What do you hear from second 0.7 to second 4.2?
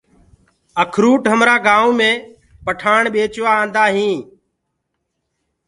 اکروُٽ همرآ گآئونٚ پٺآڻ ڀيچوآ آندآ هين۔